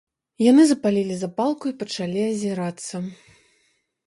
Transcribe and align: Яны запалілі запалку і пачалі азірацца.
Яны 0.51 0.63
запалілі 0.69 1.17
запалку 1.23 1.65
і 1.75 1.75
пачалі 1.83 2.21
азірацца. 2.31 2.95